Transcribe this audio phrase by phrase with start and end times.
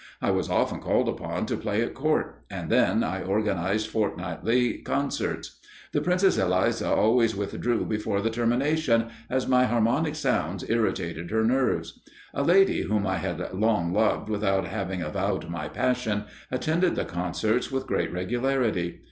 [0.19, 5.59] I was often called upon to play at Court: and then, I organised fortnightly concerts.
[5.91, 11.99] The Princess Eliza always withdrew before the termination, as my harmonic sounds irritated her nerves.
[12.33, 17.71] A lady, whom I had long loved without having avowed my passion, attended the concerts
[17.71, 18.99] with great regularity.